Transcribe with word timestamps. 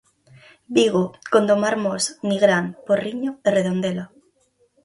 Vigo, 0.75 1.03
Gondomar 1.33 1.75
Mos, 1.83 2.03
Nigrán, 2.29 2.65
Porriño 2.87 3.31
e 3.47 3.49
Redondela. 3.57 4.05